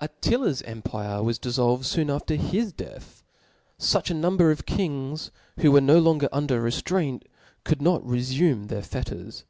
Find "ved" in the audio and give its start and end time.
1.76-1.86